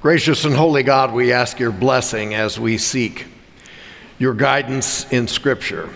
Gracious 0.00 0.44
and 0.44 0.54
holy 0.54 0.84
God, 0.84 1.12
we 1.12 1.32
ask 1.32 1.58
your 1.58 1.72
blessing 1.72 2.32
as 2.32 2.56
we 2.56 2.78
seek 2.78 3.26
your 4.16 4.32
guidance 4.32 5.10
in 5.10 5.26
Scripture. 5.26 5.90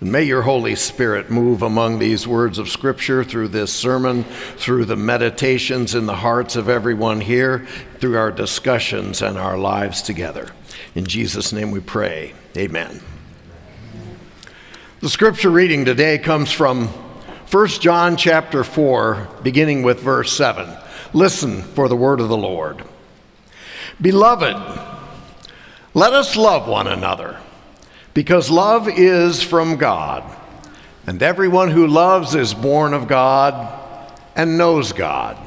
And 0.00 0.12
may 0.12 0.22
your 0.22 0.42
Holy 0.42 0.76
Spirit 0.76 1.28
move 1.28 1.62
among 1.62 1.98
these 1.98 2.24
words 2.24 2.56
of 2.56 2.68
Scripture 2.68 3.24
through 3.24 3.48
this 3.48 3.72
sermon, 3.72 4.22
through 4.58 4.84
the 4.84 4.94
meditations 4.94 5.92
in 5.92 6.06
the 6.06 6.14
hearts 6.14 6.54
of 6.54 6.68
everyone 6.68 7.20
here, 7.20 7.66
through 7.98 8.16
our 8.16 8.30
discussions 8.30 9.22
and 9.22 9.36
our 9.36 9.58
lives 9.58 10.02
together. 10.02 10.50
In 10.94 11.04
Jesus' 11.04 11.52
name 11.52 11.72
we 11.72 11.80
pray. 11.80 12.32
Amen. 12.56 13.02
The 15.00 15.08
scripture 15.08 15.50
reading 15.50 15.84
today 15.84 16.18
comes 16.18 16.52
from 16.52 16.86
1 17.50 17.66
John 17.80 18.16
chapter 18.16 18.62
4, 18.62 19.28
beginning 19.42 19.82
with 19.82 19.98
verse 19.98 20.32
7. 20.32 20.68
Listen 21.12 21.62
for 21.62 21.88
the 21.88 21.96
word 21.96 22.20
of 22.20 22.28
the 22.28 22.36
Lord. 22.36 22.84
Beloved, 24.00 24.56
let 25.94 26.12
us 26.12 26.36
love 26.36 26.68
one 26.68 26.86
another 26.86 27.40
because 28.12 28.50
love 28.50 28.88
is 28.88 29.42
from 29.42 29.76
God. 29.76 30.24
And 31.06 31.22
everyone 31.22 31.70
who 31.70 31.86
loves 31.86 32.34
is 32.34 32.52
born 32.52 32.92
of 32.92 33.08
God 33.08 33.72
and 34.34 34.58
knows 34.58 34.92
God. 34.92 35.38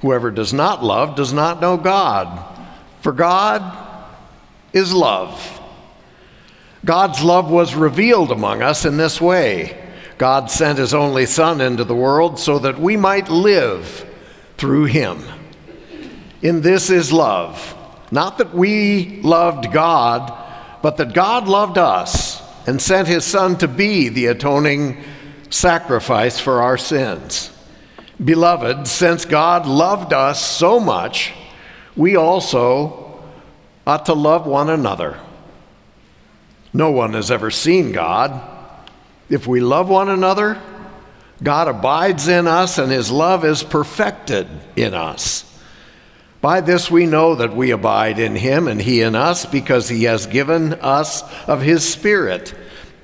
Whoever 0.00 0.30
does 0.30 0.52
not 0.52 0.84
love 0.84 1.16
does 1.16 1.32
not 1.32 1.60
know 1.60 1.76
God, 1.76 2.44
for 3.00 3.12
God 3.12 3.76
is 4.72 4.92
love. 4.92 5.60
God's 6.84 7.22
love 7.22 7.50
was 7.50 7.74
revealed 7.74 8.30
among 8.30 8.62
us 8.62 8.84
in 8.84 8.96
this 8.96 9.20
way 9.20 9.84
God 10.18 10.50
sent 10.50 10.78
his 10.78 10.94
only 10.94 11.26
Son 11.26 11.60
into 11.60 11.84
the 11.84 11.94
world 11.94 12.40
so 12.40 12.58
that 12.58 12.78
we 12.78 12.96
might 12.96 13.28
live 13.28 14.04
through 14.56 14.86
him. 14.86 15.22
In 16.42 16.60
this 16.60 16.90
is 16.90 17.12
love, 17.12 17.74
not 18.10 18.38
that 18.38 18.54
we 18.54 19.20
loved 19.22 19.72
God 19.72 20.46
but 20.82 20.96
that 20.98 21.12
God 21.12 21.48
loved 21.48 21.78
us 21.78 22.42
and 22.66 22.80
sent 22.80 23.08
his 23.08 23.24
Son 23.24 23.56
to 23.58 23.68
be 23.68 24.08
the 24.08 24.26
atoning 24.26 25.02
sacrifice 25.50 26.38
for 26.38 26.62
our 26.62 26.78
sins. 26.78 27.50
Beloved, 28.22 28.86
since 28.86 29.24
God 29.24 29.66
loved 29.66 30.12
us 30.12 30.44
so 30.44 30.78
much, 30.78 31.32
we 31.96 32.16
also 32.16 33.20
ought 33.86 34.06
to 34.06 34.12
love 34.12 34.46
one 34.46 34.70
another. 34.70 35.18
No 36.72 36.90
one 36.90 37.14
has 37.14 37.30
ever 37.30 37.50
seen 37.50 37.92
God. 37.92 38.40
If 39.30 39.46
we 39.46 39.60
love 39.60 39.88
one 39.88 40.08
another, 40.08 40.60
God 41.42 41.68
abides 41.68 42.28
in 42.28 42.46
us 42.46 42.78
and 42.78 42.90
his 42.90 43.10
love 43.10 43.44
is 43.44 43.62
perfected 43.62 44.48
in 44.76 44.94
us. 44.94 45.44
By 46.40 46.60
this 46.60 46.90
we 46.90 47.06
know 47.06 47.34
that 47.34 47.56
we 47.56 47.72
abide 47.72 48.18
in 48.18 48.36
him 48.36 48.68
and 48.68 48.80
he 48.80 49.02
in 49.02 49.14
us, 49.14 49.44
because 49.44 49.88
he 49.88 50.04
has 50.04 50.26
given 50.26 50.74
us 50.74 51.22
of 51.48 51.62
his 51.62 51.88
Spirit. 51.88 52.54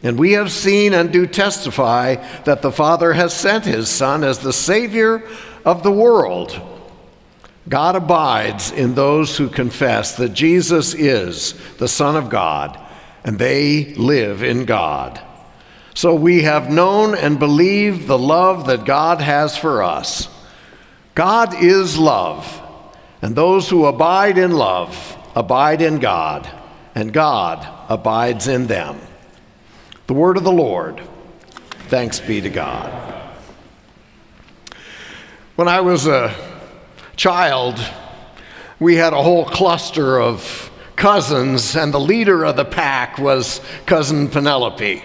And 0.02 0.18
we 0.18 0.32
have 0.32 0.52
seen 0.52 0.92
and 0.92 1.12
do 1.12 1.26
testify 1.26 2.16
that 2.44 2.62
the 2.62 2.70
Father 2.70 3.12
has 3.12 3.32
sent 3.32 3.64
his 3.64 3.88
Son 3.88 4.22
as 4.22 4.38
the 4.38 4.52
Savior 4.52 5.26
of 5.64 5.82
the 5.82 5.90
world. 5.90 6.60
God 7.68 7.96
abides 7.96 8.70
in 8.70 8.94
those 8.94 9.38
who 9.38 9.48
confess 9.48 10.16
that 10.16 10.34
Jesus 10.34 10.92
is 10.92 11.54
the 11.78 11.88
Son 11.88 12.16
of 12.16 12.28
God, 12.28 12.78
and 13.24 13.38
they 13.38 13.94
live 13.94 14.42
in 14.42 14.66
God. 14.66 15.20
So 15.94 16.14
we 16.14 16.42
have 16.42 16.70
known 16.70 17.14
and 17.14 17.38
believed 17.38 18.06
the 18.06 18.18
love 18.18 18.66
that 18.66 18.84
God 18.84 19.22
has 19.22 19.56
for 19.56 19.82
us. 19.82 20.28
God 21.14 21.62
is 21.62 21.96
love. 21.96 22.60
And 23.24 23.34
those 23.34 23.70
who 23.70 23.86
abide 23.86 24.36
in 24.36 24.52
love 24.52 25.16
abide 25.34 25.80
in 25.80 25.98
God, 25.98 26.46
and 26.94 27.10
God 27.10 27.66
abides 27.88 28.48
in 28.48 28.66
them. 28.66 29.00
The 30.08 30.12
word 30.12 30.36
of 30.36 30.44
the 30.44 30.52
Lord. 30.52 31.00
Thanks 31.88 32.20
be 32.20 32.42
to 32.42 32.50
God. 32.50 32.92
When 35.56 35.68
I 35.68 35.80
was 35.80 36.06
a 36.06 36.36
child, 37.16 37.80
we 38.78 38.96
had 38.96 39.14
a 39.14 39.22
whole 39.22 39.46
cluster 39.46 40.20
of 40.20 40.70
cousins, 40.94 41.76
and 41.76 41.94
the 41.94 42.00
leader 42.00 42.44
of 42.44 42.56
the 42.56 42.66
pack 42.66 43.16
was 43.16 43.62
Cousin 43.86 44.28
Penelope. 44.28 45.02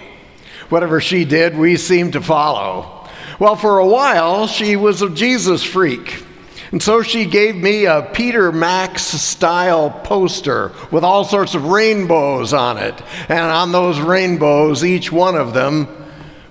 Whatever 0.67 0.99
she 0.99 1.23
did, 1.23 1.57
we 1.57 1.77
seemed 1.77 2.11
to 2.11 2.21
follow. 2.21 3.07
Well, 3.39 3.55
for 3.55 3.79
a 3.79 3.87
while, 3.87 4.45
she 4.45 4.75
was 4.75 5.01
a 5.01 5.09
Jesus 5.09 5.63
freak. 5.63 6.25
And 6.71 6.81
so 6.81 7.01
she 7.01 7.25
gave 7.25 7.55
me 7.55 7.85
a 7.85 8.09
Peter 8.13 8.51
Max 8.51 9.01
style 9.01 9.89
poster 9.89 10.71
with 10.91 11.03
all 11.03 11.23
sorts 11.23 11.55
of 11.55 11.65
rainbows 11.65 12.53
on 12.53 12.77
it. 12.77 13.01
And 13.27 13.39
on 13.39 13.71
those 13.71 13.99
rainbows, 13.99 14.83
each 14.83 15.11
one 15.11 15.35
of 15.35 15.53
them 15.53 15.87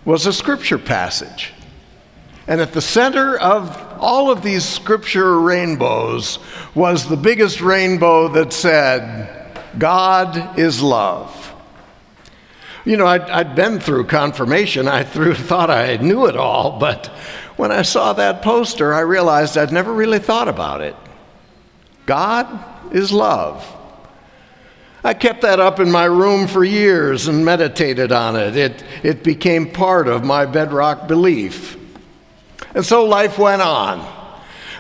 was 0.05 0.27
a 0.27 0.33
scripture 0.33 0.79
passage. 0.79 1.53
And 2.49 2.61
at 2.61 2.73
the 2.73 2.81
center 2.81 3.39
of 3.39 3.77
all 4.01 4.31
of 4.31 4.43
these 4.43 4.65
scripture 4.65 5.39
rainbows 5.39 6.39
was 6.75 7.09
the 7.09 7.17
biggest 7.17 7.61
rainbow 7.61 8.29
that 8.29 8.53
said, 8.53 9.53
God 9.79 10.59
is 10.59 10.83
love. 10.83 11.55
You 12.85 12.97
know, 12.97 13.07
I'd, 13.07 13.23
I'd 13.23 13.55
been 13.55 13.81
through 13.81 14.07
confirmation. 14.07 14.89
I 14.89 15.03
thought 15.05 15.71
I 15.71 15.99
knew 15.99 16.27
it 16.27 16.37
all, 16.37 16.79
but 16.79 17.11
when 17.59 17.73
I 17.73 17.83
saw 17.83 18.13
that 18.13 18.41
poster, 18.41 18.95
I 18.95 19.01
realized 19.01 19.59
I'd 19.59 19.73
never 19.73 19.93
really 19.93 20.21
thought 20.21 20.47
about 20.47 20.81
it. 20.81 20.95
God 22.07 22.47
is 22.95 23.11
love. 23.11 23.67
I 25.03 25.13
kept 25.13 25.43
that 25.43 25.59
up 25.59 25.81
in 25.81 25.91
my 25.91 26.05
room 26.05 26.47
for 26.47 26.63
years 26.63 27.27
and 27.27 27.45
meditated 27.45 28.13
on 28.13 28.37
it. 28.37 28.57
It, 28.57 28.85
it 29.03 29.25
became 29.25 29.71
part 29.71 30.07
of 30.07 30.25
my 30.25 30.47
bedrock 30.47 31.09
belief. 31.09 31.77
And 32.75 32.87
so 32.87 33.05
life 33.05 33.39
went 33.39 33.61
on. 33.61 34.07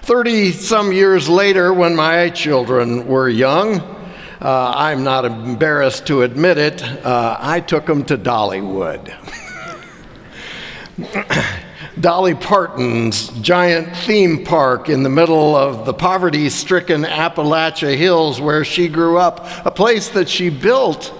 30 0.02 0.52
some 0.52 0.92
years 0.92 1.28
later, 1.28 1.74
when 1.74 1.96
my 1.96 2.30
children 2.30 3.08
were 3.08 3.28
young, 3.28 3.80
uh, 4.40 4.72
I'm 4.76 5.02
not 5.02 5.24
embarrassed 5.24 6.06
to 6.06 6.22
admit 6.22 6.58
it, 6.58 6.80
uh, 7.04 7.36
I 7.40 7.58
took 7.58 7.86
them 7.86 8.04
to 8.04 8.16
Dollywood. 8.16 9.12
Dolly 12.00 12.34
Parton's 12.34 13.28
giant 13.40 13.96
theme 13.96 14.44
park 14.44 14.88
in 14.88 15.02
the 15.02 15.08
middle 15.08 15.56
of 15.56 15.84
the 15.84 15.94
poverty 15.94 16.48
stricken 16.48 17.02
Appalachia 17.02 17.96
Hills 17.96 18.40
where 18.40 18.64
she 18.64 18.88
grew 18.88 19.18
up, 19.18 19.46
a 19.66 19.70
place 19.70 20.08
that 20.10 20.28
she 20.28 20.48
built 20.48 21.12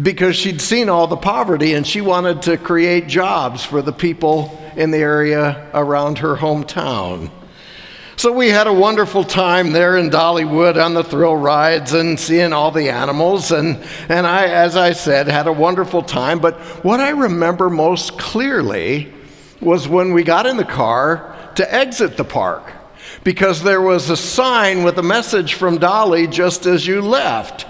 because 0.00 0.34
she'd 0.34 0.60
seen 0.60 0.88
all 0.88 1.06
the 1.06 1.16
poverty 1.16 1.74
and 1.74 1.86
she 1.86 2.00
wanted 2.00 2.42
to 2.42 2.56
create 2.56 3.06
jobs 3.06 3.64
for 3.64 3.80
the 3.80 3.92
people 3.92 4.58
in 4.74 4.90
the 4.90 4.98
area 4.98 5.70
around 5.74 6.18
her 6.18 6.34
hometown. 6.34 7.30
So 8.16 8.32
we 8.32 8.48
had 8.48 8.66
a 8.66 8.72
wonderful 8.72 9.24
time 9.24 9.72
there 9.72 9.96
in 9.96 10.10
Dollywood 10.10 10.82
on 10.82 10.94
the 10.94 11.04
thrill 11.04 11.36
rides 11.36 11.92
and 11.92 12.18
seeing 12.18 12.52
all 12.52 12.70
the 12.70 12.88
animals. 12.88 13.52
And, 13.52 13.84
and 14.08 14.26
I, 14.26 14.46
as 14.46 14.76
I 14.76 14.92
said, 14.92 15.28
had 15.28 15.46
a 15.46 15.52
wonderful 15.52 16.02
time. 16.02 16.38
But 16.38 16.58
what 16.84 17.00
I 17.00 17.10
remember 17.10 17.70
most 17.70 18.18
clearly 18.18 19.12
was 19.62 19.88
when 19.88 20.12
we 20.12 20.24
got 20.24 20.46
in 20.46 20.56
the 20.56 20.64
car 20.64 21.36
to 21.54 21.74
exit 21.74 22.16
the 22.16 22.24
park 22.24 22.72
because 23.24 23.62
there 23.62 23.80
was 23.80 24.10
a 24.10 24.16
sign 24.16 24.82
with 24.82 24.98
a 24.98 25.02
message 25.02 25.54
from 25.54 25.78
Dolly 25.78 26.26
just 26.26 26.66
as 26.66 26.86
you 26.86 27.00
left. 27.00 27.66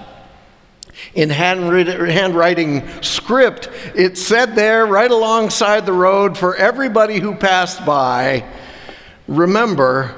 In 1.14 1.28
handwriting 1.30 2.88
script, 3.02 3.68
it 3.94 4.16
said 4.16 4.56
there 4.56 4.86
right 4.86 5.10
alongside 5.10 5.84
the 5.84 5.92
road 5.92 6.38
for 6.38 6.56
everybody 6.56 7.18
who 7.18 7.34
passed 7.34 7.84
by 7.84 8.44
remember, 9.26 10.14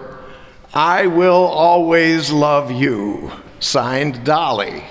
I 0.72 1.06
will 1.06 1.32
always 1.32 2.30
love 2.30 2.70
you. 2.70 3.30
Signed 3.60 4.24
Dolly. 4.24 4.84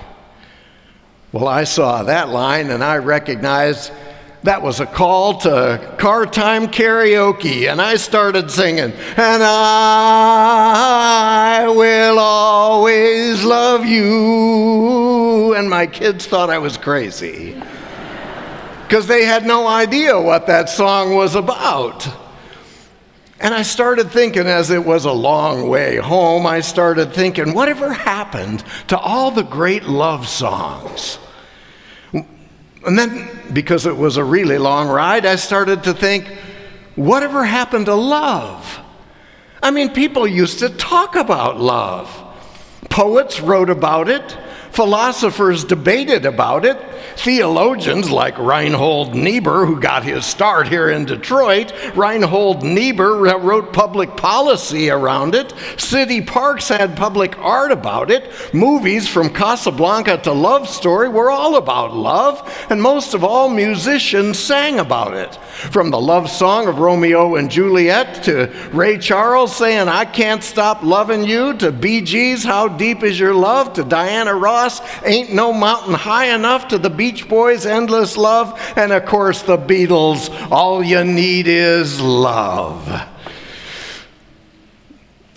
Well, 1.31 1.48
I 1.48 1.63
saw 1.63 2.04
that 2.04 2.30
line 2.30 2.69
and 2.69 2.84
I 2.84 2.98
recognized 2.98 3.92
that 4.44 4.62
was 4.62 4.80
a 4.81 4.86
call 4.86 5.38
to 5.40 5.95
car 5.98 6.25
time 6.25 6.68
karaoke, 6.68 7.72
and 7.72 7.81
I 7.81 7.95
started 7.95 8.51
singing, 8.51 8.92
and 8.92 9.44
I 9.44 10.86
will 11.69 12.19
always 12.19 13.44
love 13.44 13.86
you. 13.86 15.54
And 15.56 15.69
my 15.69 15.88
kids 15.88 16.25
thought 16.25 16.50
I 16.50 16.57
was 16.57 16.78
crazy 16.78 17.62
because 18.84 19.07
they 19.07 19.25
had 19.25 19.45
no 19.45 19.66
idea 19.66 20.19
what 20.19 20.46
that 20.48 20.69
song 20.69 21.16
was 21.16 21.36
about. 21.36 22.07
And 23.39 23.54
I 23.54 23.62
started 23.63 24.12
thinking, 24.12 24.46
as 24.48 24.69
it 24.69 24.86
was 24.86 25.06
a 25.06 25.12
long 25.12 25.68
way 25.68 25.98
home, 25.98 26.46
I 26.46 26.62
started 26.62 27.13
thinking, 27.13 27.54
whatever 27.54 27.92
happened 27.92 28.63
to 28.88 28.98
all 28.98 29.31
the 29.31 29.44
great 29.44 29.84
love 29.84 30.28
songs? 30.28 31.18
And 32.86 32.98
then, 32.98 33.30
because 33.54 33.86
it 33.86 33.96
was 33.96 34.18
a 34.18 34.24
really 34.24 34.58
long 34.58 34.88
ride, 34.90 35.26
I 35.26 35.36
started 35.38 35.84
to 35.84 35.94
think, 35.94 36.28
whatever 36.96 37.44
happened 37.44 37.86
to 37.86 37.96
love? 37.96 38.80
I 39.62 39.72
mean, 39.72 39.92
people 39.92 40.28
used 40.28 40.60
to 40.60 40.70
talk 40.70 41.16
about 41.16 41.60
love. 41.60 42.10
Poets 42.90 43.40
wrote 43.40 43.70
about 43.70 44.10
it. 44.10 44.38
Philosophers 44.72 45.64
debated 45.64 46.26
about 46.26 46.66
it. 46.66 46.78
Theologians 47.18 48.10
like 48.10 48.38
Reinhold 48.38 49.15
Niebuhr, 49.15 49.65
who 49.65 49.80
got 49.80 50.04
his 50.04 50.25
start 50.25 50.68
here 50.68 50.89
in 50.89 51.06
Detroit, 51.06 51.74
Reinhold 51.95 52.63
Niebuhr 52.63 53.18
wrote 53.39 53.74
public 53.74 54.15
policy 54.18 54.89
around 54.89 55.36
it. 55.36 55.54
City 55.77 56.21
parks 56.21 56.68
had 56.68 56.98
public 56.98 57.38
art 57.39 57.71
about 57.71 58.12
it. 58.12 58.31
Movies 58.54 59.07
from 59.07 59.33
Casablanca 59.33 60.18
to 60.19 60.33
Love 60.33 60.68
Story 60.68 61.10
were 61.10 61.31
all 61.31 61.56
about 61.56 61.95
love, 61.95 62.68
and 62.69 62.81
most 62.81 63.13
of 63.13 63.24
all, 63.24 63.50
musicians 63.50 64.38
sang 64.39 64.80
about 64.80 65.13
it. 65.13 65.36
From 65.71 65.92
the 65.92 66.00
love 66.00 66.30
song 66.30 66.68
of 66.68 66.80
Romeo 66.80 67.36
and 67.36 67.50
Juliet 67.50 68.24
to 68.24 68.51
Ray 68.71 68.98
Charles 68.98 69.56
saying, 69.56 69.88
I 69.88 70.06
can't 70.06 70.44
stop 70.44 70.83
loving 70.83 71.24
you, 71.24 71.54
to 71.57 71.71
Bee 71.71 72.01
Gees, 72.01 72.44
How 72.44 72.68
Deep 72.68 73.04
Is 73.04 73.19
Your 73.19 73.33
Love, 73.33 73.74
to 73.74 73.83
Diana 73.83 74.33
Ross, 74.33 74.81
Ain't 75.04 75.33
No 75.33 75.54
Mountain 75.54 75.94
High 75.94 76.33
Enough, 76.36 76.68
to 76.69 76.77
the 76.77 76.89
Beach 77.04 77.28
Boys, 77.28 77.66
Endless 77.66 78.16
Love, 78.16 78.58
and 78.78 78.94
of 78.94 79.04
course 79.04 79.42
the 79.42 79.58
Beatles, 79.58 80.30
All 80.50 80.82
You 80.82 81.04
Need 81.04 81.50
Is 81.50 82.00
Love. 82.00 82.90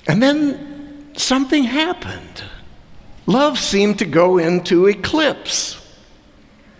And 0.07 0.23
then 0.23 1.09
something 1.17 1.65
happened. 1.65 2.45
Love 3.27 3.59
seemed 3.59 3.99
to 3.99 4.05
go 4.05 4.39
into 4.39 4.87
eclipse. 4.87 5.85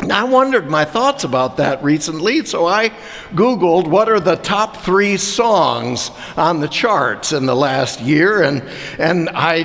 I 0.09 0.23
wondered 0.23 0.71
my 0.71 0.85
thoughts 0.85 1.25
about 1.25 1.57
that 1.57 1.83
recently, 1.83 2.45
so 2.45 2.65
I 2.65 2.91
Googled 3.35 3.89
what 3.89 4.09
are 4.09 4.21
the 4.21 4.37
top 4.37 4.77
three 4.77 5.17
songs 5.17 6.13
on 6.37 6.61
the 6.61 6.69
charts 6.69 7.33
in 7.33 7.47
the 7.47 7.57
last 7.57 8.01
year, 8.01 8.41
and, 8.41 8.63
and 9.01 9.31
I 9.31 9.65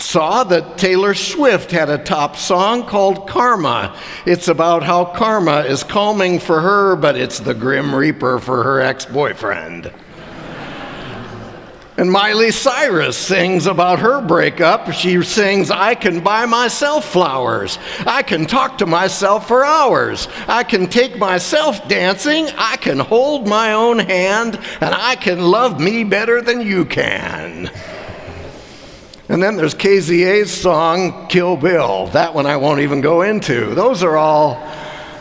saw 0.00 0.44
that 0.44 0.78
Taylor 0.78 1.14
Swift 1.14 1.70
had 1.70 1.88
a 1.88 1.98
top 1.98 2.36
song 2.36 2.86
called 2.86 3.28
Karma. 3.28 3.96
It's 4.26 4.48
about 4.48 4.82
how 4.82 5.04
karma 5.04 5.60
is 5.60 5.82
calming 5.82 6.38
for 6.38 6.60
her, 6.60 6.96
but 6.96 7.16
it's 7.16 7.40
the 7.40 7.54
Grim 7.54 7.94
Reaper 7.94 8.38
for 8.38 8.62
her 8.62 8.80
ex 8.80 9.04
boyfriend. 9.06 9.92
And 11.96 12.10
Miley 12.10 12.50
Cyrus 12.50 13.16
sings 13.16 13.66
about 13.66 14.00
her 14.00 14.20
breakup. 14.20 14.92
She 14.92 15.22
sings, 15.22 15.70
I 15.70 15.94
can 15.94 16.20
buy 16.24 16.44
myself 16.44 17.04
flowers. 17.04 17.78
I 18.04 18.24
can 18.24 18.46
talk 18.46 18.78
to 18.78 18.86
myself 18.86 19.46
for 19.46 19.64
hours. 19.64 20.26
I 20.48 20.64
can 20.64 20.88
take 20.88 21.18
myself 21.18 21.86
dancing. 21.86 22.48
I 22.56 22.78
can 22.78 22.98
hold 22.98 23.46
my 23.46 23.74
own 23.74 24.00
hand. 24.00 24.56
And 24.80 24.92
I 24.92 25.14
can 25.14 25.40
love 25.40 25.78
me 25.78 26.02
better 26.02 26.42
than 26.42 26.62
you 26.62 26.84
can. 26.84 27.70
And 29.28 29.42
then 29.42 29.56
there's 29.56 29.74
SZA's 29.74 30.52
song, 30.52 31.28
Kill 31.28 31.56
Bill. 31.56 32.08
That 32.08 32.34
one 32.34 32.44
I 32.44 32.56
won't 32.56 32.80
even 32.80 33.00
go 33.00 33.22
into. 33.22 33.74
Those 33.74 34.02
are 34.02 34.16
all 34.16 34.54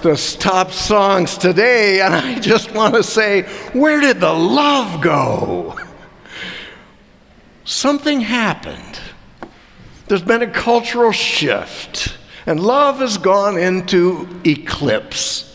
the 0.02 0.16
top 0.40 0.72
songs 0.72 1.38
today. 1.38 2.02
And 2.04 2.14
I 2.14 2.40
just 2.40 2.74
want 2.74 2.96
to 2.96 3.04
say, 3.04 3.44
where 3.72 4.02
did 4.02 4.20
the 4.20 4.34
love 4.34 5.02
go? 5.02 5.80
something 7.64 8.20
happened. 8.22 9.00
There's 10.08 10.22
been 10.22 10.42
a 10.42 10.52
cultural 10.52 11.14
shift, 11.14 12.18
and 12.46 12.60
love 12.60 13.00
has 13.00 13.18
gone 13.18 13.58
into 13.58 14.28
eclipse. 14.44 15.53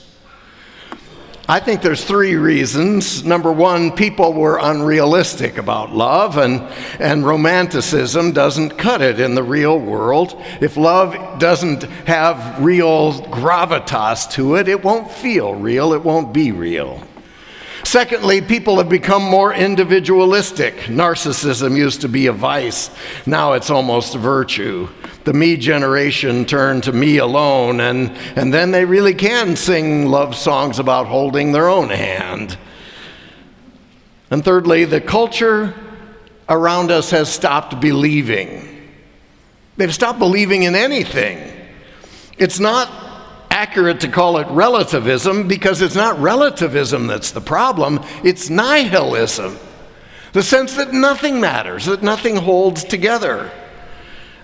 I 1.51 1.61
think 1.61 1.81
there's 1.81 2.05
three 2.05 2.35
reasons. 2.35 3.25
Number 3.25 3.51
one, 3.51 3.93
people 3.93 4.35
were 4.35 4.59
unrealistic 4.61 5.57
about 5.57 5.95
love, 5.95 6.37
and, 6.37 6.61
and 7.01 7.25
romanticism 7.25 8.33
doesn't 8.33 8.77
cut 8.77 9.01
it 9.01 9.19
in 9.19 9.35
the 9.35 9.43
real 9.43 9.79
world. 9.79 10.39
If 10.61 10.77
love 10.77 11.39
doesn't 11.39 11.85
have 12.07 12.63
real 12.63 13.15
gravitas 13.15 14.31
to 14.33 14.57
it, 14.57 14.69
it 14.69 14.85
won't 14.85 15.11
feel 15.11 15.55
real, 15.55 15.95
it 15.95 16.05
won't 16.05 16.35
be 16.35 16.53
real. 16.53 17.03
Secondly, 17.89 18.43
people 18.43 18.77
have 18.77 18.91
become 18.91 19.23
more 19.23 19.55
individualistic. 19.55 20.75
Narcissism 20.89 21.75
used 21.75 22.03
to 22.03 22.09
be 22.09 22.27
a 22.27 22.35
vice, 22.35 22.91
now 23.25 23.55
it's 23.55 23.71
almost 23.71 24.15
a 24.15 24.19
virtue. 24.19 24.91
The 25.25 25.33
me 25.33 25.57
generation 25.57 26.45
turned 26.45 26.83
to 26.83 26.93
me 26.93 27.17
alone, 27.17 27.81
and, 27.81 28.11
and 28.37 28.53
then 28.53 28.73
they 28.73 28.85
really 28.85 29.15
can 29.15 29.57
sing 29.57 30.05
love 30.05 30.37
songs 30.37 30.79
about 30.79 31.07
holding 31.07 31.53
their 31.53 31.71
own 31.71 31.89
hand. 31.89 32.59
And 34.31 34.45
thirdly, 34.45 34.85
the 34.85 35.01
culture 35.01 35.73
around 36.47 36.91
us 36.91 37.09
has 37.09 37.33
stopped 37.33 37.81
believing. 37.81 38.91
They've 39.79 39.95
stopped 39.95 40.19
believing 40.19 40.65
in 40.65 40.75
anything. 40.75 41.39
It's 42.37 42.61
not 42.61 43.08
accurate 43.59 43.99
to 43.99 44.07
call 44.07 44.39
it 44.39 44.47
relativism 44.51 45.49
because 45.49 45.83
it's 45.83 45.97
not 45.97 46.17
relativism 46.21 47.09
that's 47.09 47.33
the 47.33 47.41
problem, 47.41 47.99
it's 48.23 48.49
nihilism. 48.49 49.59
The 50.33 50.45
sense 50.45 50.75
that 50.75 50.93
nothing 50.93 51.41
matters, 51.41 51.87
that 51.87 52.01
nothing 52.01 52.37
holds 52.37 52.85
together. 52.85 53.51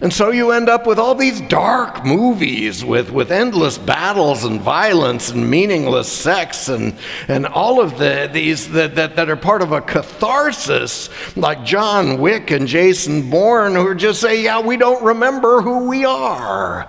And 0.01 0.13
so 0.13 0.33
you 0.33 0.51
end 0.51 0.69
up 0.69 0.85
with 0.85 0.99
all 0.99 1.15
these 1.15 1.41
dark 1.43 2.05
movies 2.05 2.85
with, 2.85 3.13
with 3.13 3.31
endless 3.31 3.79
battles 3.79 4.43
and 4.43 4.61
violence 4.61 5.31
and 5.31 5.49
meaningless 5.49 6.11
sex 6.11 6.69
and, 6.69 6.97
and 7.29 7.47
all 7.47 7.81
of 7.81 7.97
the, 7.99 8.29
these 8.33 8.69
that, 8.73 8.97
that, 8.97 9.15
that 9.15 9.31
are 9.31 9.37
part 9.37 9.63
of 9.63 9.71
a 9.71 9.81
catharsis, 9.81 11.09
like 11.37 11.65
John 11.65 12.19
Wick 12.19 12.51
and 12.51 12.67
Jason 12.67 13.31
Bourne, 13.31 13.77
who 13.77 13.95
just 13.95 14.21
say, 14.21 14.43
Yeah, 14.43 14.61
we 14.61 14.77
don't 14.77 15.05
remember 15.05 15.61
who 15.61 15.89
we 15.89 16.05
are. 16.05 16.89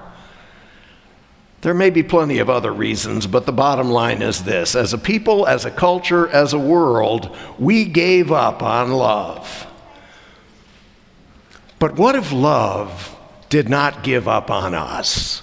There 1.65 1.73
may 1.73 1.89
be 1.89 2.03
plenty 2.03 2.37
of 2.37 2.47
other 2.47 2.71
reasons, 2.71 3.25
but 3.25 3.47
the 3.47 3.51
bottom 3.51 3.89
line 3.89 4.21
is 4.21 4.43
this 4.43 4.75
as 4.75 4.93
a 4.93 4.99
people, 4.99 5.47
as 5.47 5.65
a 5.65 5.71
culture, 5.71 6.27
as 6.27 6.53
a 6.53 6.59
world, 6.59 7.35
we 7.57 7.85
gave 7.85 8.31
up 8.31 8.61
on 8.61 8.91
love. 8.91 9.65
But 11.79 11.95
what 11.95 12.13
if 12.13 12.31
love 12.31 13.17
did 13.49 13.67
not 13.67 14.03
give 14.03 14.27
up 14.27 14.51
on 14.51 14.75
us? 14.75 15.41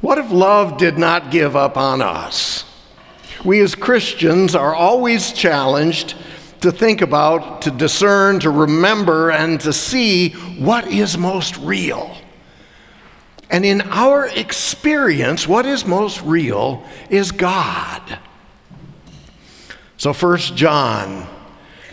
What 0.00 0.16
if 0.16 0.30
love 0.30 0.78
did 0.78 0.96
not 0.96 1.30
give 1.30 1.54
up 1.54 1.76
on 1.76 2.00
us? 2.00 2.64
We 3.44 3.60
as 3.60 3.74
Christians 3.74 4.54
are 4.54 4.74
always 4.74 5.34
challenged 5.34 6.14
to 6.62 6.72
think 6.72 7.02
about, 7.02 7.60
to 7.60 7.70
discern, 7.70 8.40
to 8.40 8.48
remember, 8.48 9.32
and 9.32 9.60
to 9.60 9.74
see 9.74 10.30
what 10.30 10.86
is 10.86 11.18
most 11.18 11.58
real. 11.58 12.16
And 13.50 13.64
in 13.64 13.82
our 13.82 14.26
experience, 14.26 15.46
what 15.46 15.66
is 15.66 15.86
most 15.86 16.20
real 16.22 16.84
is 17.10 17.32
God. 17.32 18.18
So, 19.96 20.12
First 20.12 20.56
John 20.56 21.26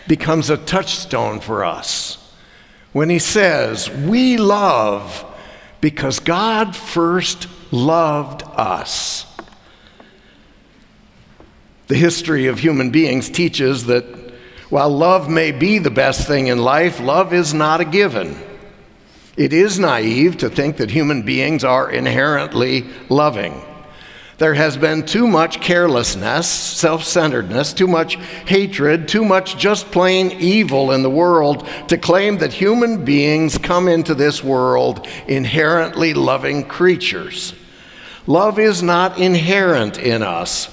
becomes 0.06 0.50
a 0.50 0.56
touchstone 0.56 1.40
for 1.40 1.64
us 1.64 2.32
when 2.92 3.08
he 3.08 3.18
says, 3.18 3.88
We 3.90 4.36
love 4.36 5.24
because 5.80 6.18
God 6.18 6.74
first 6.74 7.46
loved 7.70 8.42
us. 8.42 9.26
The 11.86 11.96
history 11.96 12.46
of 12.46 12.58
human 12.58 12.90
beings 12.90 13.28
teaches 13.28 13.86
that 13.86 14.04
while 14.70 14.90
love 14.90 15.28
may 15.28 15.52
be 15.52 15.78
the 15.78 15.90
best 15.90 16.26
thing 16.26 16.46
in 16.46 16.58
life, 16.58 17.00
love 17.00 17.34
is 17.34 17.52
not 17.52 17.80
a 17.80 17.84
given. 17.84 18.40
It 19.36 19.52
is 19.52 19.78
naive 19.78 20.36
to 20.38 20.48
think 20.48 20.76
that 20.76 20.90
human 20.90 21.22
beings 21.22 21.64
are 21.64 21.90
inherently 21.90 22.86
loving. 23.08 23.62
There 24.38 24.54
has 24.54 24.76
been 24.76 25.06
too 25.06 25.28
much 25.28 25.60
carelessness, 25.60 26.48
self 26.48 27.04
centeredness, 27.04 27.72
too 27.72 27.86
much 27.86 28.16
hatred, 28.46 29.06
too 29.06 29.24
much 29.24 29.56
just 29.56 29.90
plain 29.92 30.32
evil 30.32 30.90
in 30.90 31.02
the 31.02 31.10
world 31.10 31.68
to 31.88 31.96
claim 31.96 32.38
that 32.38 32.52
human 32.52 33.04
beings 33.04 33.58
come 33.58 33.86
into 33.86 34.14
this 34.14 34.42
world 34.42 35.06
inherently 35.28 36.14
loving 36.14 36.64
creatures. 36.64 37.54
Love 38.26 38.58
is 38.58 38.82
not 38.82 39.18
inherent 39.18 39.98
in 39.98 40.22
us. 40.22 40.68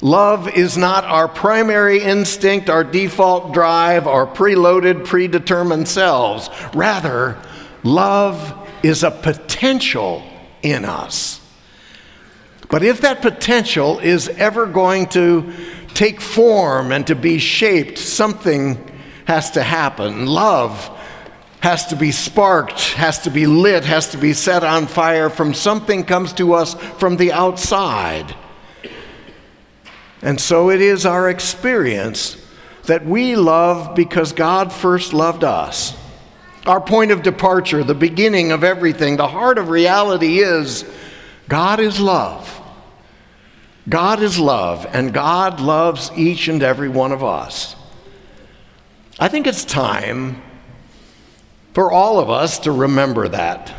Love 0.00 0.48
is 0.48 0.76
not 0.76 1.04
our 1.04 1.28
primary 1.28 2.02
instinct, 2.02 2.70
our 2.70 2.82
default 2.82 3.52
drive, 3.52 4.06
our 4.06 4.26
preloaded, 4.26 5.04
predetermined 5.04 5.86
selves. 5.86 6.48
Rather, 6.74 7.36
Love 7.82 8.68
is 8.82 9.02
a 9.02 9.10
potential 9.10 10.22
in 10.62 10.84
us. 10.84 11.40
But 12.68 12.82
if 12.82 13.02
that 13.02 13.20
potential 13.20 13.98
is 13.98 14.28
ever 14.28 14.66
going 14.66 15.06
to 15.08 15.52
take 15.94 16.20
form 16.20 16.90
and 16.90 17.06
to 17.06 17.14
be 17.14 17.38
shaped, 17.38 17.98
something 17.98 18.78
has 19.26 19.50
to 19.52 19.62
happen. 19.62 20.26
Love 20.26 20.90
has 21.60 21.86
to 21.86 21.96
be 21.96 22.10
sparked, 22.10 22.94
has 22.94 23.20
to 23.20 23.30
be 23.30 23.46
lit, 23.46 23.84
has 23.84 24.10
to 24.10 24.16
be 24.16 24.32
set 24.32 24.64
on 24.64 24.86
fire 24.86 25.30
from 25.30 25.54
something 25.54 26.02
comes 26.02 26.32
to 26.32 26.54
us 26.54 26.74
from 26.74 27.16
the 27.16 27.30
outside. 27.32 28.34
And 30.22 30.40
so 30.40 30.70
it 30.70 30.80
is 30.80 31.06
our 31.06 31.28
experience 31.28 32.36
that 32.84 33.04
we 33.04 33.36
love 33.36 33.94
because 33.94 34.32
God 34.32 34.72
first 34.72 35.12
loved 35.12 35.44
us. 35.44 35.96
Our 36.66 36.80
point 36.80 37.10
of 37.10 37.22
departure, 37.22 37.82
the 37.82 37.94
beginning 37.94 38.52
of 38.52 38.62
everything, 38.62 39.16
the 39.16 39.26
heart 39.26 39.58
of 39.58 39.68
reality 39.68 40.38
is 40.38 40.84
God 41.48 41.80
is 41.80 41.98
love. 41.98 42.60
God 43.88 44.22
is 44.22 44.38
love, 44.38 44.86
and 44.92 45.12
God 45.12 45.60
loves 45.60 46.12
each 46.16 46.46
and 46.46 46.62
every 46.62 46.88
one 46.88 47.10
of 47.10 47.24
us. 47.24 47.74
I 49.18 49.28
think 49.28 49.46
it's 49.48 49.64
time 49.64 50.40
for 51.74 51.90
all 51.90 52.20
of 52.20 52.30
us 52.30 52.60
to 52.60 52.72
remember 52.72 53.26
that, 53.28 53.74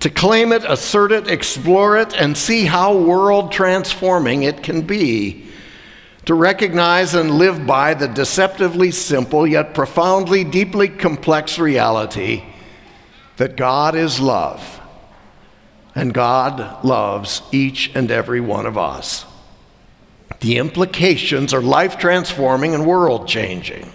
to 0.00 0.10
claim 0.10 0.52
it, 0.52 0.64
assert 0.64 1.12
it, 1.12 1.28
explore 1.28 1.96
it, 1.96 2.12
and 2.14 2.36
see 2.36 2.64
how 2.64 2.96
world 2.96 3.52
transforming 3.52 4.42
it 4.42 4.62
can 4.62 4.82
be 4.82 5.49
to 6.26 6.34
recognize 6.34 7.14
and 7.14 7.30
live 7.30 7.66
by 7.66 7.94
the 7.94 8.08
deceptively 8.08 8.90
simple 8.90 9.46
yet 9.46 9.74
profoundly, 9.74 10.44
deeply 10.44 10.88
complex 10.88 11.58
reality 11.58 12.44
that 13.36 13.56
God 13.56 13.94
is 13.94 14.20
love 14.20 14.80
and 15.94 16.12
God 16.12 16.84
loves 16.84 17.42
each 17.52 17.90
and 17.94 18.10
every 18.10 18.40
one 18.40 18.66
of 18.66 18.76
us. 18.76 19.24
The 20.40 20.58
implications 20.58 21.52
are 21.52 21.60
life 21.60 21.98
transforming 21.98 22.74
and 22.74 22.86
world 22.86 23.26
changing. 23.26 23.92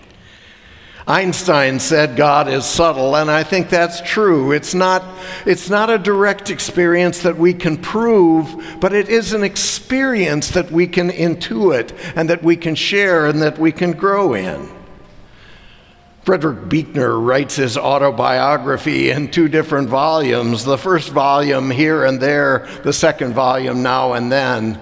Einstein 1.08 1.80
said 1.80 2.18
God 2.18 2.48
is 2.48 2.66
subtle, 2.66 3.16
and 3.16 3.30
I 3.30 3.44
think 3.44 3.70
that's 3.70 4.02
true. 4.02 4.52
It's 4.52 4.74
not, 4.74 5.04
it's 5.46 5.70
not 5.70 5.92
a 5.92 6.00
direct 6.00 6.50
experience 6.50 7.20
that 7.20 7.38
we 7.38 7.54
can 7.54 7.78
prove, 7.78 8.80
but 8.80 8.92
it 8.92 9.08
is 9.08 9.32
an 9.32 9.44
experience 9.44 10.50
that 10.50 10.72
we 10.72 10.88
can 10.88 11.12
intuit 11.12 11.96
and 12.16 12.28
that 12.32 12.42
we 12.42 12.56
can 12.58 12.74
share 12.74 13.28
and 13.28 13.40
that 13.44 13.60
we 13.60 13.72
can 13.72 13.92
grow 13.92 14.34
in. 14.34 14.68
Frederick 16.24 16.68
Buechner 16.70 17.20
writes 17.20 17.58
his 17.58 17.78
autobiography 17.78 19.12
in 19.12 19.30
two 19.30 19.48
different 19.48 19.88
volumes. 19.88 20.66
The 20.66 20.76
first 20.76 21.10
volume, 21.10 21.70
Here 21.70 22.04
and 22.04 22.20
There, 22.20 22.68
the 22.82 22.94
second 22.94 23.34
volume, 23.34 23.84
Now 23.84 24.14
and 24.14 24.32
Then, 24.32 24.82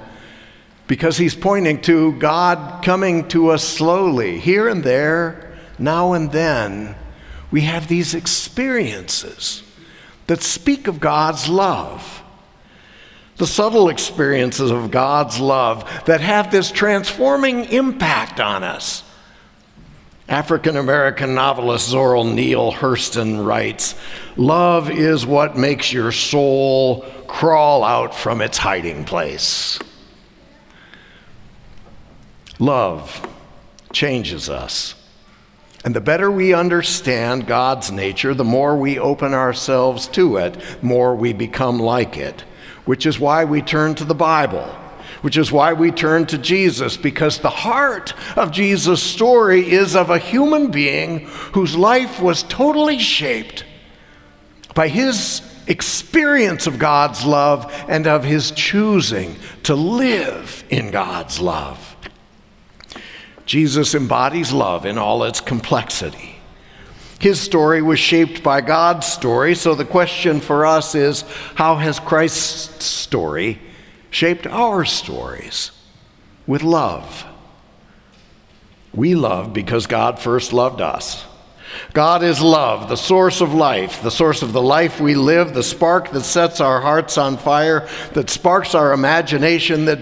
because 0.87 1.17
he's 1.17 1.35
pointing 1.35 1.81
to 1.81 2.13
God 2.13 2.81
coming 2.81 3.27
to 3.27 3.49
us 3.49 3.67
slowly, 3.67 4.39
here 4.39 4.69
and 4.69 4.81
there 4.81 5.52
now 5.79 6.13
and 6.13 6.31
then 6.31 6.95
we 7.51 7.61
have 7.61 7.87
these 7.87 8.15
experiences 8.15 9.63
that 10.27 10.41
speak 10.41 10.87
of 10.87 10.99
God's 10.99 11.47
love. 11.47 12.21
The 13.37 13.47
subtle 13.47 13.89
experiences 13.89 14.71
of 14.71 14.91
God's 14.91 15.39
love 15.39 15.89
that 16.05 16.21
have 16.21 16.51
this 16.51 16.71
transforming 16.71 17.65
impact 17.65 18.39
on 18.39 18.63
us. 18.63 19.03
African 20.29 20.77
American 20.77 21.35
novelist 21.35 21.89
Zora 21.89 22.23
Neale 22.23 22.71
Hurston 22.71 23.45
writes 23.45 23.95
Love 24.37 24.89
is 24.89 25.25
what 25.25 25.57
makes 25.57 25.91
your 25.91 26.11
soul 26.11 27.01
crawl 27.27 27.83
out 27.83 28.15
from 28.15 28.41
its 28.41 28.57
hiding 28.57 29.03
place. 29.03 29.77
Love 32.59 33.27
changes 33.91 34.49
us. 34.49 34.95
And 35.83 35.93
the 35.93 36.01
better 36.01 36.31
we 36.31 36.53
understand 36.53 37.45
God's 37.45 37.91
nature, 37.91 38.33
the 38.33 38.43
more 38.43 38.77
we 38.77 38.97
open 38.97 39.33
ourselves 39.33 40.07
to 40.09 40.37
it, 40.37 40.57
more 40.81 41.13
we 41.13 41.33
become 41.33 41.79
like 41.79 42.17
it, 42.17 42.41
which 42.85 43.05
is 43.05 43.19
why 43.19 43.43
we 43.43 43.61
turn 43.61 43.93
to 43.95 44.05
the 44.05 44.15
Bible, 44.15 44.63
which 45.21 45.35
is 45.35 45.51
why 45.51 45.73
we 45.73 45.91
turn 45.91 46.25
to 46.27 46.37
Jesus, 46.37 46.95
because 46.95 47.39
the 47.39 47.49
heart 47.49 48.13
of 48.37 48.51
Jesus' 48.51 49.03
story 49.03 49.71
is 49.71 49.93
of 49.95 50.09
a 50.09 50.19
human 50.19 50.71
being 50.71 51.27
whose 51.51 51.75
life 51.75 52.21
was 52.21 52.43
totally 52.43 52.99
shaped 52.99 53.65
by 54.73 54.87
his 54.87 55.41
experience 55.67 56.65
of 56.65 56.79
God's 56.79 57.25
love 57.25 57.73
and 57.87 58.07
of 58.07 58.23
his 58.23 58.51
choosing 58.51 59.35
to 59.63 59.75
live 59.75 60.63
in 60.69 60.91
God's 60.91 61.39
love. 61.39 61.95
Jesus 63.45 63.93
embodies 63.93 64.51
love 64.51 64.85
in 64.85 64.97
all 64.97 65.23
its 65.23 65.41
complexity. 65.41 66.37
His 67.19 67.39
story 67.39 67.81
was 67.81 67.99
shaped 67.99 68.43
by 68.43 68.61
God's 68.61 69.07
story, 69.07 69.55
so 69.55 69.75
the 69.75 69.85
question 69.85 70.41
for 70.41 70.65
us 70.65 70.93
is 70.93 71.23
how 71.55 71.77
has 71.77 71.99
Christ's 71.99 72.83
story 72.83 73.59
shaped 74.09 74.45
our 74.47 74.83
stories? 74.83 75.71
With 76.45 76.63
love. 76.63 77.25
We 78.93 79.15
love 79.15 79.53
because 79.53 79.87
God 79.87 80.19
first 80.19 80.51
loved 80.51 80.81
us. 80.81 81.23
God 81.93 82.23
is 82.23 82.41
love, 82.41 82.89
the 82.89 82.95
source 82.95 83.41
of 83.41 83.53
life, 83.53 84.03
the 84.03 84.11
source 84.11 84.41
of 84.41 84.53
the 84.53 84.61
life 84.61 84.99
we 84.99 85.15
live, 85.15 85.53
the 85.53 85.63
spark 85.63 86.11
that 86.11 86.23
sets 86.23 86.59
our 86.59 86.81
hearts 86.81 87.17
on 87.17 87.37
fire, 87.37 87.87
that 88.13 88.29
sparks 88.29 88.75
our 88.75 88.93
imagination, 88.93 89.85
that 89.85 89.99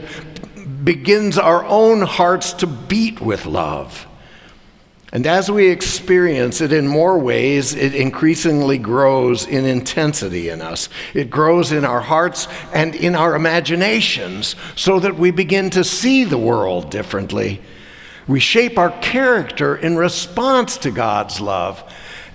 begins 0.83 1.37
our 1.37 1.63
own 1.65 2.01
hearts 2.01 2.53
to 2.53 2.67
beat 2.67 3.19
with 3.21 3.45
love. 3.45 4.07
And 5.13 5.27
as 5.27 5.51
we 5.51 5.67
experience 5.67 6.61
it 6.61 6.71
in 6.71 6.87
more 6.87 7.19
ways, 7.19 7.75
it 7.75 7.93
increasingly 7.93 8.77
grows 8.77 9.45
in 9.45 9.65
intensity 9.65 10.47
in 10.47 10.61
us. 10.61 10.87
It 11.13 11.29
grows 11.29 11.73
in 11.73 11.83
our 11.83 11.99
hearts 11.99 12.47
and 12.73 12.95
in 12.95 13.13
our 13.15 13.35
imaginations 13.35 14.55
so 14.77 15.01
that 15.01 15.17
we 15.17 15.31
begin 15.31 15.69
to 15.71 15.83
see 15.83 16.23
the 16.23 16.37
world 16.37 16.89
differently. 16.91 17.61
We 18.25 18.39
shape 18.39 18.77
our 18.77 18.97
character 19.01 19.75
in 19.75 19.97
response 19.97 20.77
to 20.77 20.91
God's 20.91 21.41
love 21.41 21.83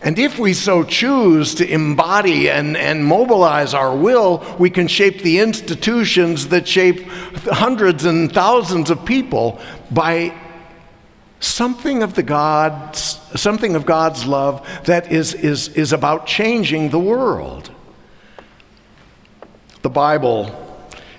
and 0.03 0.19
if 0.19 0.39
we 0.39 0.53
so 0.53 0.85
choose 0.85 1.55
to 1.57 1.69
embody 1.69 2.51
and, 2.51 2.77
and 2.77 3.05
mobilize 3.05 3.73
our 3.73 3.97
will, 3.97 4.45
we 4.59 4.69
can 4.69 4.89
shape 4.89 5.23
the 5.23 5.39
institutions 5.39 6.49
that 6.49 6.69
shape 6.69 7.07
hundreds 7.47 8.05
and 8.05 8.33
thousands 8.33 8.91
of 8.91 9.05
people 9.05 9.59
by 9.91 10.35
something 11.41 12.03
of 12.03 12.15
the 12.15 12.23
God's, 12.23 13.21
something 13.41 13.75
of 13.75 13.87
God's 13.87 14.27
love 14.27 14.67
that 14.85 15.11
is, 15.11 15.33
is, 15.33 15.69
is 15.69 15.93
about 15.93 16.27
changing 16.27 16.91
the 16.91 16.99
world. 16.99 17.71
The 19.83 19.91
Bible 19.91 20.66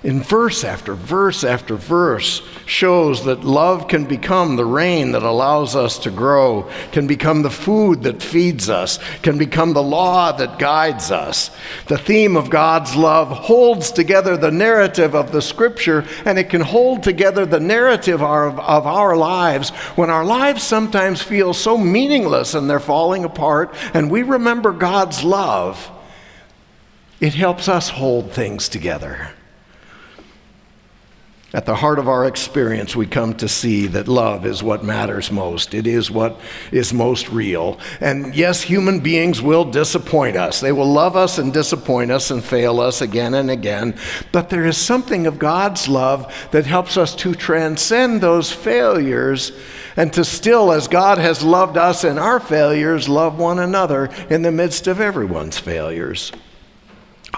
in 0.02 0.22
verse 0.22 0.62
after 0.62 0.94
verse 0.94 1.42
after 1.42 1.74
verse 1.74 2.42
shows 2.66 3.24
that 3.24 3.42
love 3.42 3.88
can 3.88 4.04
become 4.04 4.54
the 4.54 4.64
rain 4.64 5.12
that 5.12 5.22
allows 5.22 5.74
us 5.74 5.98
to 5.98 6.10
grow, 6.10 6.70
can 6.92 7.06
become 7.06 7.42
the 7.42 7.50
food 7.50 8.02
that 8.02 8.22
feeds 8.22 8.68
us, 8.68 8.98
can 9.22 9.38
become 9.38 9.72
the 9.72 9.82
law 9.82 10.30
that 10.30 10.58
guides 10.58 11.10
us. 11.10 11.50
The 11.88 11.98
theme 11.98 12.36
of 12.36 12.50
God's 12.50 12.94
love 12.94 13.28
holds 13.28 13.90
together 13.90 14.36
the 14.36 14.52
narrative 14.52 15.14
of 15.14 15.32
the 15.32 15.42
scripture, 15.42 16.04
and 16.24 16.38
it 16.38 16.50
can 16.50 16.60
hold 16.60 17.02
together 17.02 17.44
the 17.44 17.60
narrative 17.60 18.22
of, 18.22 18.60
of 18.60 18.86
our 18.86 19.16
lives 19.16 19.70
when 19.96 20.10
our 20.10 20.24
lives 20.24 20.62
sometimes 20.62 21.22
feel 21.22 21.52
so 21.52 21.76
meaningless 21.76 22.54
and 22.54 22.70
they're 22.70 22.78
falling 22.78 23.24
apart, 23.24 23.74
and 23.94 24.10
we 24.10 24.22
remember 24.22 24.72
God's 24.72 25.24
love. 25.24 25.90
It 27.20 27.34
helps 27.34 27.68
us 27.68 27.88
hold 27.88 28.30
things 28.30 28.68
together. 28.68 29.32
At 31.54 31.64
the 31.64 31.76
heart 31.76 31.98
of 31.98 32.10
our 32.10 32.26
experience, 32.26 32.94
we 32.94 33.06
come 33.06 33.32
to 33.36 33.48
see 33.48 33.86
that 33.86 34.06
love 34.06 34.44
is 34.44 34.62
what 34.62 34.84
matters 34.84 35.32
most. 35.32 35.72
It 35.72 35.86
is 35.86 36.10
what 36.10 36.38
is 36.72 36.92
most 36.92 37.30
real. 37.30 37.80
And 38.02 38.34
yes, 38.34 38.60
human 38.60 39.00
beings 39.00 39.40
will 39.40 39.64
disappoint 39.64 40.36
us. 40.36 40.60
They 40.60 40.72
will 40.72 40.92
love 40.92 41.16
us 41.16 41.38
and 41.38 41.50
disappoint 41.50 42.10
us 42.10 42.30
and 42.30 42.44
fail 42.44 42.80
us 42.80 43.00
again 43.00 43.32
and 43.32 43.50
again. 43.50 43.94
But 44.30 44.50
there 44.50 44.66
is 44.66 44.76
something 44.76 45.26
of 45.26 45.38
God's 45.38 45.88
love 45.88 46.30
that 46.50 46.66
helps 46.66 46.98
us 46.98 47.14
to 47.16 47.34
transcend 47.34 48.20
those 48.20 48.52
failures 48.52 49.52
and 49.96 50.12
to 50.12 50.26
still, 50.26 50.70
as 50.70 50.86
God 50.86 51.16
has 51.16 51.42
loved 51.42 51.78
us 51.78 52.04
in 52.04 52.18
our 52.18 52.40
failures, 52.40 53.08
love 53.08 53.38
one 53.38 53.58
another 53.58 54.10
in 54.28 54.42
the 54.42 54.52
midst 54.52 54.86
of 54.86 55.00
everyone's 55.00 55.56
failures. 55.56 56.30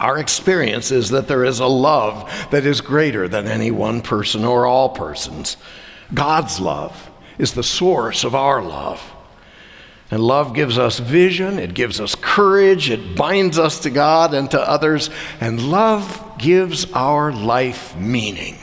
Our 0.01 0.19
experience 0.19 0.91
is 0.91 1.11
that 1.11 1.29
there 1.29 1.45
is 1.45 1.61
a 1.61 1.67
love 1.67 2.49
that 2.51 2.65
is 2.65 2.81
greater 2.81 3.29
than 3.29 3.47
any 3.47 3.71
one 3.71 4.01
person 4.01 4.45
or 4.45 4.65
all 4.65 4.89
persons. 4.89 5.59
God's 6.13 6.59
love 6.59 7.11
is 7.37 7.53
the 7.53 7.63
source 7.63 8.25
of 8.25 8.35
our 8.35 8.63
love. 8.63 9.03
And 10.11 10.25
love 10.25 10.55
gives 10.55 10.79
us 10.79 10.99
vision, 10.99 11.59
it 11.59 11.75
gives 11.75 12.01
us 12.01 12.15
courage, 12.17 12.91
it 12.91 13.15
binds 13.15 13.59
us 13.59 13.79
to 13.81 13.91
God 13.91 14.35
and 14.35 14.51
to 14.51 14.61
others, 14.61 15.11
and 15.39 15.71
love 15.71 16.35
gives 16.39 16.91
our 16.93 17.31
life 17.31 17.95
meaning. 17.95 18.57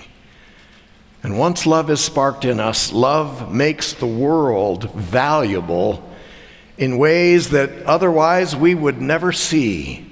And 1.21 1.37
once 1.37 1.67
love 1.67 1.89
is 1.91 2.01
sparked 2.01 2.45
in 2.45 2.59
us, 2.59 2.91
love 2.91 3.53
makes 3.53 3.93
the 3.93 4.07
world 4.07 4.91
valuable 4.93 6.03
in 6.79 6.97
ways 6.97 7.51
that 7.51 7.83
otherwise 7.83 8.55
we 8.55 8.73
would 8.73 8.99
never 8.99 9.31
see. 9.31 10.06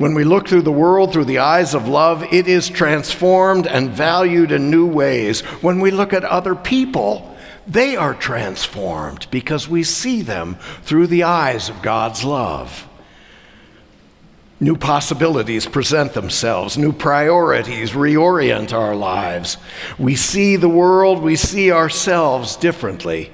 When 0.00 0.14
we 0.14 0.24
look 0.24 0.48
through 0.48 0.62
the 0.62 0.72
world 0.72 1.12
through 1.12 1.26
the 1.26 1.40
eyes 1.40 1.74
of 1.74 1.86
love, 1.86 2.22
it 2.32 2.48
is 2.48 2.70
transformed 2.70 3.66
and 3.66 3.90
valued 3.90 4.50
in 4.50 4.70
new 4.70 4.86
ways. 4.86 5.42
When 5.60 5.78
we 5.78 5.90
look 5.90 6.14
at 6.14 6.24
other 6.24 6.54
people, 6.54 7.36
they 7.66 7.96
are 7.96 8.14
transformed 8.14 9.26
because 9.30 9.68
we 9.68 9.82
see 9.82 10.22
them 10.22 10.54
through 10.84 11.08
the 11.08 11.24
eyes 11.24 11.68
of 11.68 11.82
God's 11.82 12.24
love. 12.24 12.88
New 14.58 14.74
possibilities 14.74 15.66
present 15.66 16.14
themselves, 16.14 16.78
new 16.78 16.94
priorities 16.94 17.90
reorient 17.90 18.72
our 18.72 18.96
lives. 18.96 19.58
We 19.98 20.16
see 20.16 20.56
the 20.56 20.66
world, 20.66 21.22
we 21.22 21.36
see 21.36 21.70
ourselves 21.70 22.56
differently, 22.56 23.30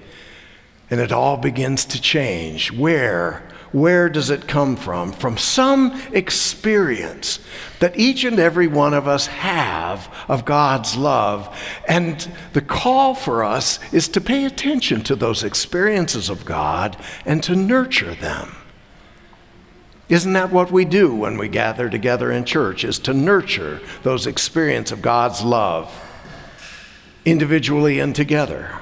and 0.90 0.98
it 0.98 1.12
all 1.12 1.36
begins 1.36 1.84
to 1.84 2.00
change. 2.00 2.72
Where? 2.72 3.45
Where 3.76 4.08
does 4.08 4.30
it 4.30 4.48
come 4.48 4.74
from? 4.74 5.12
From 5.12 5.36
some 5.36 6.00
experience 6.14 7.40
that 7.78 7.98
each 7.98 8.24
and 8.24 8.38
every 8.38 8.68
one 8.68 8.94
of 8.94 9.06
us 9.06 9.26
have 9.26 10.10
of 10.28 10.46
God's 10.46 10.96
love. 10.96 11.54
And 11.86 12.26
the 12.54 12.62
call 12.62 13.14
for 13.14 13.44
us 13.44 13.78
is 13.92 14.08
to 14.08 14.20
pay 14.22 14.46
attention 14.46 15.02
to 15.02 15.14
those 15.14 15.44
experiences 15.44 16.30
of 16.30 16.46
God 16.46 16.96
and 17.26 17.42
to 17.42 17.54
nurture 17.54 18.14
them. 18.14 18.56
Isn't 20.08 20.32
that 20.32 20.50
what 20.50 20.72
we 20.72 20.86
do 20.86 21.14
when 21.14 21.36
we 21.36 21.50
gather 21.50 21.90
together 21.90 22.32
in 22.32 22.46
church 22.46 22.82
is 22.82 22.98
to 23.00 23.12
nurture 23.12 23.82
those 24.02 24.26
experiences 24.26 24.92
of 24.92 25.02
God's 25.02 25.42
love 25.42 25.94
individually 27.26 28.00
and 28.00 28.16
together? 28.16 28.78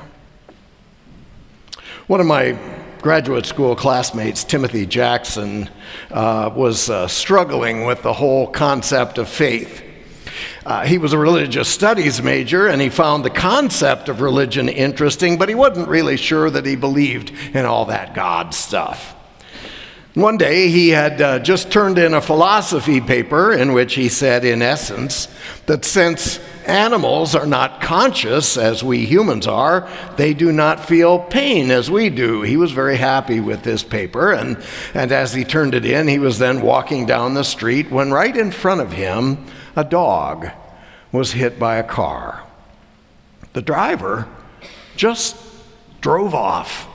One 2.06 2.20
of 2.20 2.26
my 2.26 2.56
graduate 3.04 3.44
school 3.44 3.76
classmates, 3.76 4.44
Timothy 4.44 4.86
Jackson, 4.86 5.68
uh, 6.10 6.50
was 6.56 6.88
uh, 6.88 7.06
struggling 7.06 7.84
with 7.84 8.00
the 8.00 8.14
whole 8.14 8.46
concept 8.46 9.18
of 9.18 9.28
faith. 9.28 9.82
Uh, 10.64 10.86
he 10.86 10.96
was 10.96 11.12
a 11.12 11.18
religious 11.18 11.68
studies 11.68 12.22
major 12.22 12.66
and 12.66 12.80
he 12.80 12.88
found 12.88 13.22
the 13.22 13.28
concept 13.28 14.08
of 14.08 14.22
religion 14.22 14.70
interesting, 14.70 15.36
but 15.36 15.50
he 15.50 15.54
wasn't 15.54 15.86
really 15.86 16.16
sure 16.16 16.48
that 16.48 16.64
he 16.64 16.76
believed 16.76 17.30
in 17.52 17.66
all 17.66 17.84
that 17.84 18.14
God 18.14 18.54
stuff. 18.54 19.14
One 20.14 20.38
day 20.38 20.68
he 20.70 20.88
had 20.88 21.20
uh, 21.20 21.40
just 21.40 21.70
turned 21.70 21.98
in 21.98 22.14
a 22.14 22.22
philosophy 22.22 23.02
paper 23.02 23.52
in 23.52 23.74
which 23.74 23.96
he 23.96 24.08
said, 24.08 24.46
in 24.46 24.62
essence, 24.62 25.28
that 25.66 25.84
since 25.84 26.40
animals 26.66 27.34
are 27.34 27.46
not 27.46 27.80
conscious 27.80 28.56
as 28.56 28.82
we 28.82 29.04
humans 29.04 29.46
are, 29.46 29.88
they 30.16 30.34
do 30.34 30.52
not 30.52 30.84
feel 30.84 31.18
pain 31.18 31.70
as 31.70 31.90
we 31.90 32.10
do. 32.10 32.42
He 32.42 32.56
was 32.56 32.72
very 32.72 32.96
happy 32.96 33.40
with 33.40 33.62
this 33.62 33.82
paper, 33.82 34.32
and, 34.32 34.62
and 34.94 35.12
as 35.12 35.32
he 35.32 35.44
turned 35.44 35.74
it 35.74 35.84
in, 35.84 36.08
he 36.08 36.18
was 36.18 36.38
then 36.38 36.62
walking 36.62 37.06
down 37.06 37.34
the 37.34 37.44
street 37.44 37.90
when 37.90 38.12
right 38.12 38.36
in 38.36 38.50
front 38.50 38.80
of 38.80 38.92
him, 38.92 39.46
a 39.76 39.84
dog 39.84 40.48
was 41.12 41.32
hit 41.32 41.58
by 41.58 41.76
a 41.76 41.84
car. 41.84 42.42
The 43.52 43.62
driver 43.62 44.28
just 44.96 45.36
drove 46.00 46.34
off. 46.34 46.88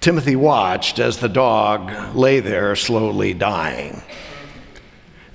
Timothy 0.00 0.36
watched 0.36 0.98
as 0.98 1.18
the 1.18 1.28
dog 1.28 2.14
lay 2.14 2.40
there 2.40 2.76
slowly 2.76 3.34
dying. 3.34 4.02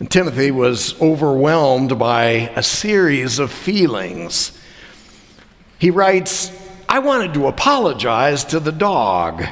And 0.01 0.09
Timothy 0.09 0.49
was 0.49 0.99
overwhelmed 0.99 1.99
by 1.99 2.23
a 2.55 2.63
series 2.63 3.37
of 3.37 3.51
feelings. 3.51 4.51
He 5.77 5.91
writes, 5.91 6.51
I 6.89 6.97
wanted 6.97 7.35
to 7.35 7.45
apologize 7.45 8.43
to 8.45 8.59
the 8.59 8.71
dog 8.71 9.45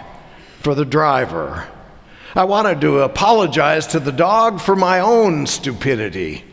for 0.61 0.73
the 0.73 0.85
driver. 0.85 1.67
I 2.33 2.45
wanted 2.45 2.81
to 2.81 3.01
apologize 3.01 3.85
to 3.89 3.99
the 3.99 4.11
dog 4.11 4.59
for 4.59 4.75
my 4.75 5.01
own 5.01 5.45
stupidity. 5.45 6.43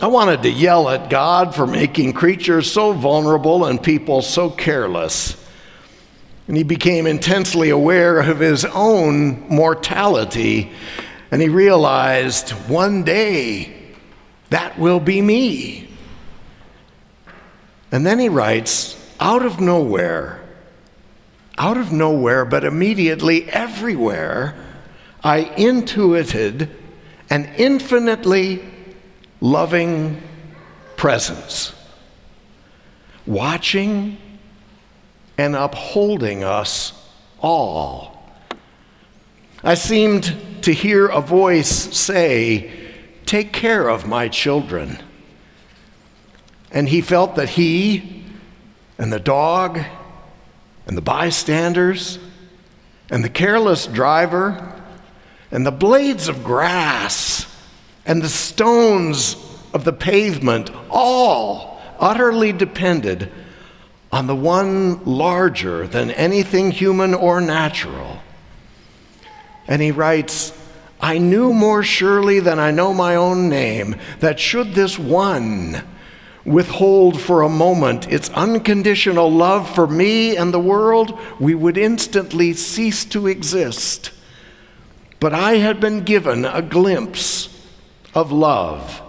I 0.00 0.08
wanted 0.08 0.42
to 0.42 0.50
yell 0.50 0.88
at 0.88 1.08
God 1.08 1.54
for 1.54 1.68
making 1.68 2.14
creatures 2.14 2.68
so 2.68 2.92
vulnerable 2.94 3.64
and 3.64 3.80
people 3.80 4.22
so 4.22 4.50
careless 4.50 5.36
and 6.48 6.56
he 6.56 6.62
became 6.62 7.06
intensely 7.06 7.68
aware 7.68 8.20
of 8.20 8.40
his 8.40 8.64
own 8.64 9.46
mortality. 9.48 10.72
And 11.30 11.42
he 11.42 11.48
realized 11.48 12.50
one 12.68 13.04
day 13.04 13.74
that 14.50 14.78
will 14.78 15.00
be 15.00 15.20
me. 15.20 15.88
And 17.92 18.06
then 18.06 18.18
he 18.18 18.28
writes, 18.28 18.96
out 19.20 19.44
of 19.44 19.60
nowhere, 19.60 20.40
out 21.58 21.76
of 21.76 21.92
nowhere, 21.92 22.44
but 22.44 22.64
immediately 22.64 23.48
everywhere, 23.50 24.54
I 25.22 25.40
intuited 25.56 26.70
an 27.30 27.44
infinitely 27.56 28.64
loving 29.40 30.22
presence, 30.96 31.74
watching 33.26 34.16
and 35.36 35.54
upholding 35.54 36.44
us 36.44 36.92
all. 37.40 38.32
I 39.62 39.74
seemed 39.74 40.34
to 40.62 40.72
hear 40.72 41.06
a 41.06 41.20
voice 41.20 41.68
say, 41.68 42.70
Take 43.26 43.52
care 43.52 43.88
of 43.88 44.06
my 44.06 44.28
children. 44.28 44.98
And 46.70 46.88
he 46.88 47.00
felt 47.00 47.36
that 47.36 47.50
he 47.50 48.24
and 48.96 49.12
the 49.12 49.20
dog 49.20 49.80
and 50.86 50.96
the 50.96 51.02
bystanders 51.02 52.18
and 53.10 53.22
the 53.22 53.28
careless 53.28 53.86
driver 53.86 54.74
and 55.50 55.64
the 55.64 55.70
blades 55.70 56.28
of 56.28 56.44
grass 56.44 57.46
and 58.04 58.22
the 58.22 58.28
stones 58.28 59.36
of 59.72 59.84
the 59.84 59.92
pavement 59.92 60.70
all 60.90 61.80
utterly 61.98 62.52
depended 62.52 63.30
on 64.10 64.26
the 64.26 64.36
one 64.36 65.04
larger 65.04 65.86
than 65.86 66.10
anything 66.12 66.70
human 66.70 67.12
or 67.14 67.40
natural. 67.40 68.17
And 69.68 69.80
he 69.82 69.92
writes, 69.92 70.52
I 71.00 71.18
knew 71.18 71.52
more 71.52 71.82
surely 71.82 72.40
than 72.40 72.58
I 72.58 72.72
know 72.72 72.92
my 72.92 73.14
own 73.14 73.48
name 73.48 73.96
that 74.18 74.40
should 74.40 74.74
this 74.74 74.98
one 74.98 75.84
withhold 76.44 77.20
for 77.20 77.42
a 77.42 77.48
moment 77.48 78.10
its 78.10 78.30
unconditional 78.30 79.30
love 79.30 79.72
for 79.74 79.86
me 79.86 80.36
and 80.36 80.52
the 80.52 80.58
world, 80.58 81.18
we 81.38 81.54
would 81.54 81.76
instantly 81.76 82.54
cease 82.54 83.04
to 83.04 83.26
exist. 83.26 84.10
But 85.20 85.34
I 85.34 85.56
had 85.56 85.80
been 85.80 86.04
given 86.04 86.44
a 86.44 86.62
glimpse 86.62 87.48
of 88.14 88.32
love 88.32 89.02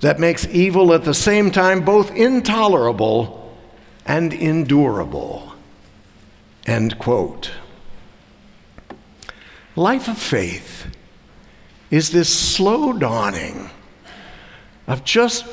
that 0.00 0.18
makes 0.18 0.46
evil 0.48 0.92
at 0.92 1.04
the 1.04 1.14
same 1.14 1.50
time 1.50 1.84
both 1.84 2.10
intolerable 2.10 3.54
and 4.06 4.32
endurable. 4.32 5.54
End 6.66 6.98
quote. 6.98 7.52
Life 9.76 10.08
of 10.08 10.18
faith 10.18 10.86
is 11.90 12.10
this 12.10 12.28
slow 12.28 12.92
dawning 12.92 13.70
of 14.86 15.04
just 15.04 15.44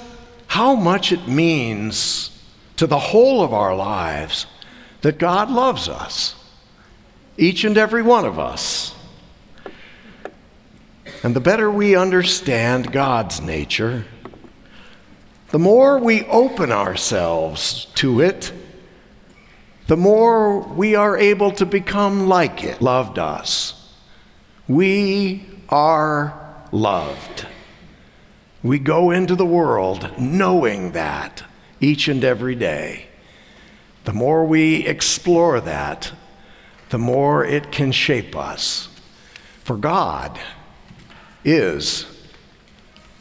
how 0.48 0.76
much 0.76 1.12
it 1.12 1.28
means 1.28 2.32
to 2.78 2.88
the 2.88 2.98
whole 2.98 3.44
of 3.44 3.54
our 3.54 3.76
lives 3.76 4.48
that 5.02 5.20
God 5.20 5.52
loves 5.52 5.88
us, 5.88 6.36
each 7.38 7.64
and 7.64 7.78
every 7.78 8.02
one 8.02 8.26
of 8.26 8.40
us. 8.40 8.96
And 11.24 11.36
the 11.36 11.40
better 11.40 11.70
we 11.70 11.96
understand 11.96 12.92
God's 12.92 13.42
nature, 13.42 14.06
the 15.50 15.60
more 15.60 16.00
we 16.00 16.26
open 16.26 16.72
ourselves 16.72 17.86
to 17.96 18.22
it, 18.22 18.52
the 19.88 19.98
more 19.98 20.60
we 20.60 20.96
are 20.96 21.18
able 21.18 21.52
to 21.52 21.66
become 21.66 22.28
like 22.28 22.64
it. 22.64 22.82
Loved 22.82 23.20
us. 23.20 23.77
We 24.68 25.46
are 25.70 26.66
loved. 26.72 27.48
We 28.64 28.80
go 28.80 29.12
into 29.12 29.36
the 29.36 29.46
world 29.46 30.12
knowing 30.20 30.92
that 30.92 31.44
each 31.80 32.08
and 32.08 32.24
every 32.24 32.56
day. 32.56 33.08
The 34.04 34.14
more 34.14 34.46
we 34.46 34.86
explore 34.86 35.62
that, 35.62 36.12
the 36.90 36.98
more 36.98 37.46
it 37.46 37.72
can 37.72 37.92
shape 37.92 38.36
us. 38.36 38.90
For 39.64 39.78
God 39.78 40.40
is 41.44 42.06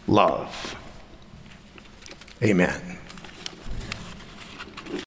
love. 0.07 0.77
Amen. 2.43 2.86